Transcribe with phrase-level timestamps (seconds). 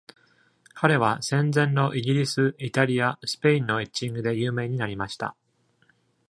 [0.73, 5.35] 彼は、戦前のイギリス、イタリア、スペインのエッチングで有名になりました。